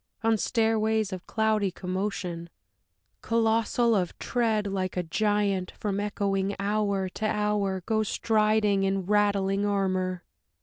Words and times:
on 0.23 0.35
stairways 0.35 1.13
of 1.13 1.27
cloudy 1.27 1.69
commotion, 1.69 2.49
Colossal 3.21 3.93
of 3.95 4.17
tread, 4.17 4.65
like 4.65 4.97
a 4.97 5.03
giant, 5.03 5.69
from 5.77 5.99
echoing 5.99 6.55
hour 6.57 7.07
to 7.07 7.27
hour 7.27 7.81
Goes 7.85 8.07
striding 8.09 8.81
in 8.81 9.05
rattling 9.05 9.63
armor.... 9.63 10.23